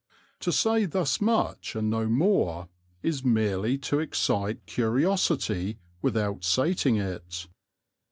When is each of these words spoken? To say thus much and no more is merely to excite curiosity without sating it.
To 0.39 0.51
say 0.51 0.85
thus 0.85 1.21
much 1.21 1.75
and 1.75 1.87
no 1.91 2.07
more 2.09 2.69
is 3.03 3.23
merely 3.23 3.77
to 3.85 3.99
excite 3.99 4.65
curiosity 4.65 5.77
without 6.01 6.43
sating 6.43 6.95
it. 6.95 7.45